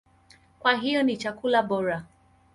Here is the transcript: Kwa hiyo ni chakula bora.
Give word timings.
Kwa 0.59 0.75
hiyo 0.75 1.03
ni 1.03 1.17
chakula 1.17 1.61
bora. 1.63 2.05